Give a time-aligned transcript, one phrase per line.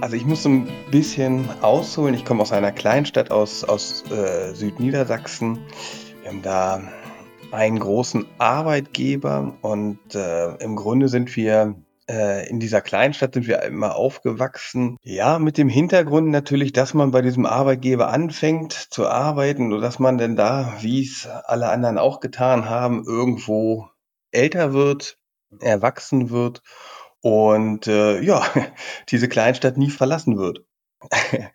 [0.00, 2.14] Also ich muss ein bisschen ausholen.
[2.14, 5.58] Ich komme aus einer Kleinstadt aus, aus äh, Südniedersachsen.
[6.22, 6.82] Wir haben da
[7.52, 11.74] einen großen Arbeitgeber und äh, im Grunde sind wir
[12.08, 14.96] äh, in dieser Kleinstadt sind wir immer aufgewachsen.
[15.02, 19.98] Ja, mit dem Hintergrund natürlich, dass man bei diesem Arbeitgeber anfängt zu arbeiten und dass
[19.98, 23.88] man denn da, wie es alle anderen auch getan haben, irgendwo
[24.30, 25.18] älter wird,
[25.60, 26.62] erwachsen wird
[27.22, 28.42] und äh, ja,
[29.08, 30.64] diese Kleinstadt nie verlassen wird.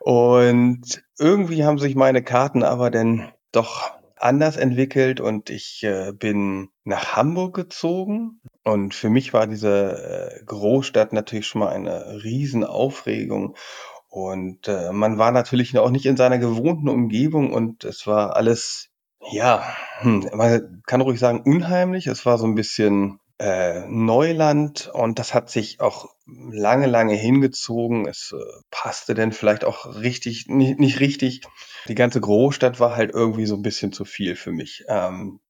[0.00, 6.70] und irgendwie haben sich meine Karten aber dann doch anders entwickelt und ich äh, bin
[6.84, 8.40] nach Hamburg gezogen.
[8.62, 13.56] Und für mich war diese äh, Großstadt natürlich schon mal eine Riesenaufregung.
[14.08, 18.90] Und äh, man war natürlich auch nicht in seiner gewohnten Umgebung und es war alles,
[19.32, 19.64] ja,
[19.98, 22.06] hm, man kann ruhig sagen, unheimlich.
[22.06, 28.06] Es war so ein bisschen äh, Neuland und das hat sich auch lange, lange hingezogen.
[28.06, 31.42] Es äh, passte denn vielleicht auch richtig, nicht, nicht richtig.
[31.88, 34.84] Die ganze Großstadt war halt irgendwie so ein bisschen zu viel für mich.
[34.88, 35.40] Ähm,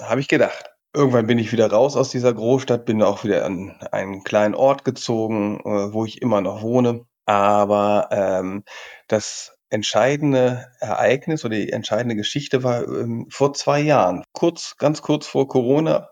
[0.00, 0.70] Habe ich gedacht.
[0.96, 4.84] Irgendwann bin ich wieder raus aus dieser Großstadt, bin auch wieder an einen kleinen Ort
[4.84, 7.04] gezogen, äh, wo ich immer noch wohne.
[7.26, 8.64] Aber ähm,
[9.08, 14.22] das entscheidende Ereignis oder die entscheidende Geschichte war ähm, vor zwei Jahren.
[14.32, 16.10] Kurz, ganz kurz vor Corona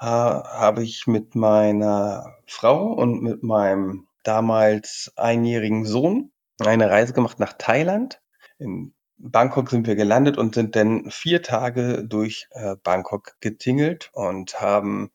[0.00, 7.38] äh, habe ich mit meiner Frau und mit meinem damals einjährigen Sohn eine Reise gemacht
[7.38, 8.22] nach Thailand.
[8.58, 14.58] In Bangkok sind wir gelandet und sind dann vier Tage durch äh, Bangkok getingelt und
[14.58, 15.10] haben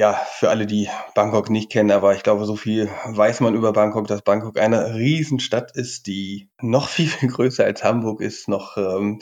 [0.00, 3.74] ja, für alle, die Bangkok nicht kennen, aber ich glaube, so viel weiß man über
[3.74, 8.78] Bangkok, dass Bangkok eine Riesenstadt ist, die noch viel, viel größer als Hamburg ist, noch
[8.78, 9.18] ähm,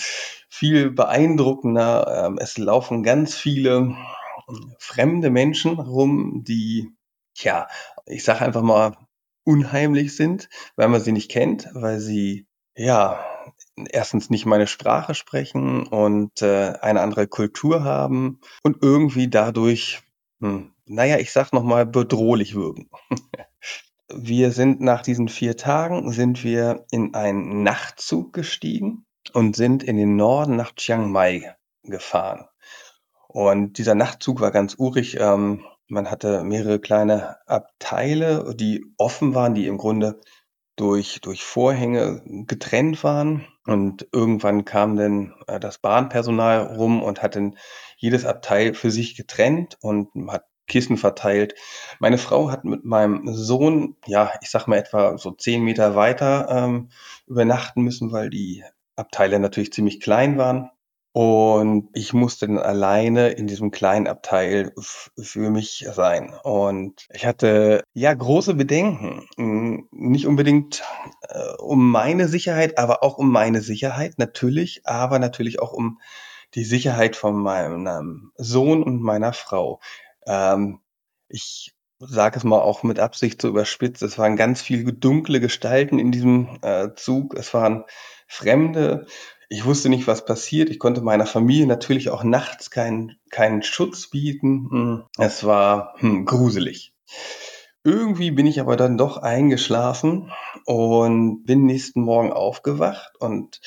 [0.48, 2.26] viel beeindruckender.
[2.26, 3.96] Ähm, es laufen ganz viele
[4.78, 6.92] fremde Menschen rum, die,
[7.34, 7.66] ja,
[8.06, 8.96] ich sage einfach mal,
[9.42, 12.46] unheimlich sind, weil man sie nicht kennt, weil sie,
[12.76, 13.18] ja,
[13.90, 20.02] erstens nicht meine Sprache sprechen und äh, eine andere Kultur haben und irgendwie dadurch
[20.40, 20.72] hm.
[20.86, 22.88] Naja, ich sag nochmal, bedrohlich wirken.
[24.08, 29.96] wir sind nach diesen vier Tagen sind wir in einen Nachtzug gestiegen und sind in
[29.96, 32.46] den Norden nach Chiang Mai gefahren.
[33.28, 35.18] Und dieser Nachtzug war ganz urig.
[35.20, 40.20] Ähm, man hatte mehrere kleine Abteile, die offen waren, die im Grunde
[40.76, 43.46] durch, durch Vorhänge getrennt waren.
[43.66, 47.56] Und irgendwann kam dann äh, das Bahnpersonal rum und hat dann
[47.98, 51.54] jedes Abteil für sich getrennt und hat Kissen verteilt.
[51.98, 56.46] Meine Frau hat mit meinem Sohn, ja, ich sag mal etwa so zehn Meter weiter
[56.50, 56.90] ähm,
[57.26, 58.64] übernachten müssen, weil die
[58.94, 60.70] Abteile natürlich ziemlich klein waren.
[61.12, 64.72] Und ich musste dann alleine in diesem kleinen Abteil
[65.18, 66.32] für mich sein.
[66.44, 69.26] Und ich hatte ja große Bedenken.
[69.36, 70.84] Hm, nicht unbedingt
[71.22, 75.98] äh, um meine Sicherheit, aber auch um meine Sicherheit natürlich, aber natürlich auch um
[76.54, 79.80] die Sicherheit von meinem Sohn und meiner Frau.
[80.26, 80.80] Ähm,
[81.28, 85.98] ich sage es mal auch mit Absicht so überspitzt, es waren ganz viele dunkle Gestalten
[85.98, 87.34] in diesem äh, Zug.
[87.34, 87.84] Es waren
[88.26, 89.06] Fremde.
[89.48, 90.70] Ich wusste nicht, was passiert.
[90.70, 94.68] Ich konnte meiner Familie natürlich auch nachts keinen, keinen Schutz bieten.
[94.70, 96.94] Hm, es war hm, gruselig.
[97.84, 100.30] Irgendwie bin ich aber dann doch eingeschlafen
[100.66, 103.60] und bin nächsten Morgen aufgewacht und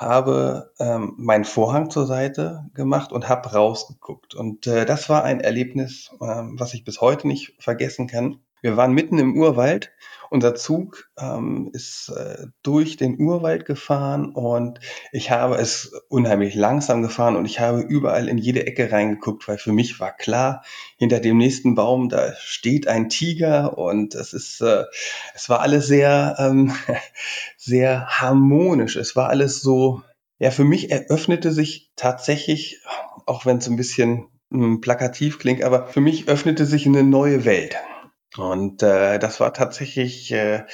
[0.00, 4.34] habe ähm, meinen Vorhang zur Seite gemacht und habe rausgeguckt.
[4.34, 8.40] Und äh, das war ein Erlebnis, äh, was ich bis heute nicht vergessen kann.
[8.62, 9.92] Wir waren mitten im Urwald.
[10.30, 14.78] Unser Zug ähm, ist äh, durch den Urwald gefahren und
[15.10, 19.58] ich habe es unheimlich langsam gefahren und ich habe überall in jede Ecke reingeguckt, weil
[19.58, 20.62] für mich war klar,
[20.96, 24.84] hinter dem nächsten Baum, da steht ein Tiger und es ist, äh,
[25.34, 26.72] es war alles sehr, ähm,
[27.56, 28.94] sehr harmonisch.
[28.94, 30.02] Es war alles so,
[30.38, 32.80] ja, für mich eröffnete sich tatsächlich,
[33.26, 37.44] auch wenn es ein bisschen hm, plakativ klingt, aber für mich öffnete sich eine neue
[37.44, 37.76] Welt.
[38.36, 40.64] Und äh, das war tatsächlich äh,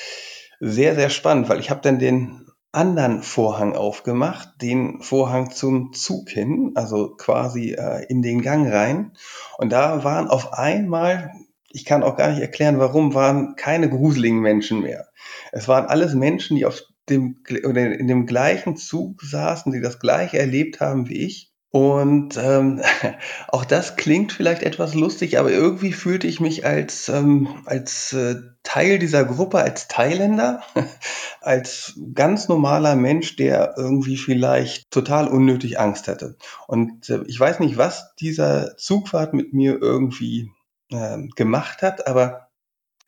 [0.60, 6.28] sehr, sehr spannend, weil ich habe dann den anderen Vorhang aufgemacht, den Vorhang zum Zug
[6.28, 9.12] hin, also quasi äh, in den Gang rein.
[9.56, 11.32] Und da waren auf einmal,
[11.70, 15.08] ich kann auch gar nicht erklären, warum, waren keine gruseligen Menschen mehr.
[15.52, 19.98] Es waren alles Menschen, die auf dem oder in dem gleichen Zug saßen, die das
[19.98, 22.80] gleiche erlebt haben wie ich und ähm,
[23.48, 28.36] auch das klingt vielleicht etwas lustig, aber irgendwie fühlte ich mich als, ähm, als äh,
[28.62, 30.62] Teil dieser Gruppe, als Thailänder,
[31.42, 36.38] als ganz normaler Mensch, der irgendwie vielleicht total unnötig Angst hatte.
[36.66, 40.50] Und äh, ich weiß nicht, was dieser Zugfahrt mit mir irgendwie
[40.90, 42.48] äh, gemacht hat, aber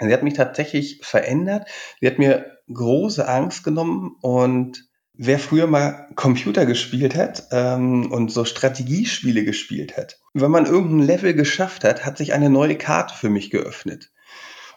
[0.00, 1.68] Sie hat mich tatsächlich verändert.
[2.00, 4.87] Sie hat mir große Angst genommen und
[5.18, 11.06] wer früher mal Computer gespielt hat ähm, und so Strategiespiele gespielt hat, wenn man irgendein
[11.06, 14.10] Level geschafft hat, hat sich eine neue Karte für mich geöffnet.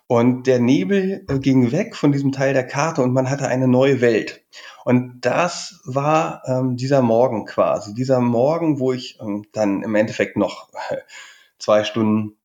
[0.08, 3.68] Und der Nebel äh, ging weg von diesem Teil der Karte und man hatte eine
[3.68, 4.44] neue Welt.
[4.84, 7.94] Und das war ähm, dieser Morgen quasi.
[7.94, 10.70] Dieser Morgen, wo ich ähm, dann im Endeffekt noch
[11.60, 12.36] zwei Stunden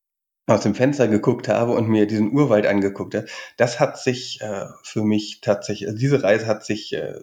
[0.45, 3.25] aus dem Fenster geguckt habe und mir diesen Urwald angeguckt habe,
[3.57, 7.15] das hat sich äh, für mich tatsächlich, also diese Reise hat sich äh,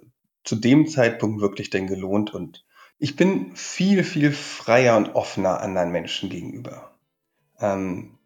[0.45, 2.65] zu dem Zeitpunkt wirklich denn gelohnt und
[2.99, 6.93] ich bin viel, viel freier und offener anderen Menschen gegenüber.
[7.61, 8.19] Ähm,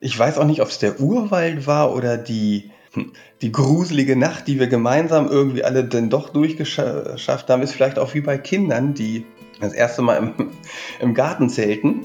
[0.00, 3.12] ich weiß auch nicht, ob es der Urwald war oder die, hm,
[3.42, 8.14] die gruselige Nacht, die wir gemeinsam irgendwie alle denn doch durchgeschafft haben, ist vielleicht auch
[8.14, 9.26] wie bei Kindern, die
[9.60, 10.34] das erste Mal im,
[11.00, 12.04] im Garten zelten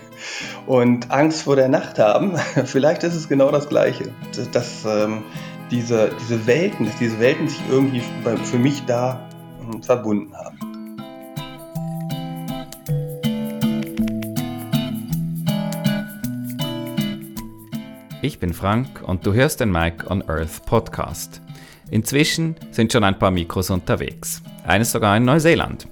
[0.66, 2.36] und Angst vor der Nacht haben.
[2.64, 4.12] Vielleicht ist es genau das Gleiche.
[4.36, 5.22] Dass, dass ähm,
[5.72, 8.02] diese, diese Welten, dass diese Welten sich irgendwie
[8.44, 9.28] für mich da
[9.60, 10.58] ähm, verbunden haben.
[18.20, 21.40] Ich bin Frank und du hörst den Mike on Earth Podcast.
[21.90, 25.88] Inzwischen sind schon ein paar Mikros unterwegs, eines sogar in Neuseeland.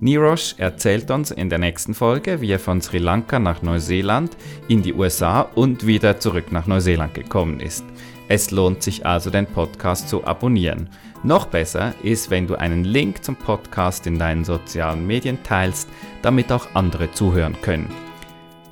[0.00, 4.36] Nirosh erzählt uns in der nächsten Folge, wie er von Sri Lanka nach Neuseeland,
[4.68, 7.84] in die USA und wieder zurück nach Neuseeland gekommen ist.
[8.28, 10.88] Es lohnt sich also, den Podcast zu abonnieren.
[11.22, 15.88] Noch besser ist, wenn du einen Link zum Podcast in deinen sozialen Medien teilst,
[16.22, 17.90] damit auch andere zuhören können.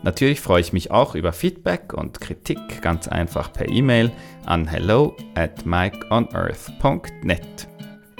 [0.02, 4.10] Natürlich freue ich mich auch über Feedback und Kritik ganz einfach per E-Mail
[4.44, 7.68] an hello at mikeonearth.net.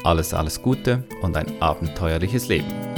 [0.02, 2.93] Alles, alles Gute und ein abenteuerliches Leben.